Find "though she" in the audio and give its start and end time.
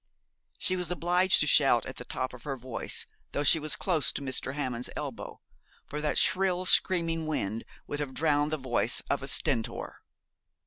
3.33-3.59